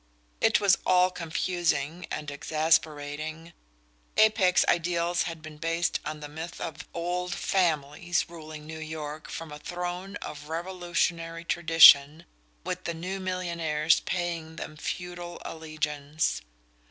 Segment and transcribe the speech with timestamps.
[0.41, 3.53] It was all confusing and exasperating.
[4.17, 9.51] Apex ideals had been based on the myth of "old families" ruling New York from
[9.51, 12.25] a throne of Revolutionary tradition,
[12.63, 16.41] with the new millionaires paying them feudal allegiance.